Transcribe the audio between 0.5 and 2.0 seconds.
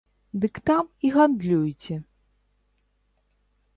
там і гандлюйце!